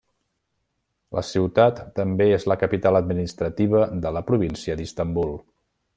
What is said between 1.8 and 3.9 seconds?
també és la capital administrativa